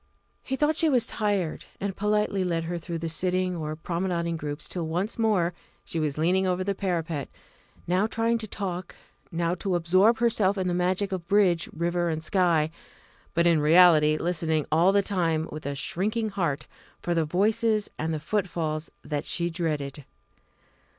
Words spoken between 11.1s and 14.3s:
of bridge, river, and sky, but in reality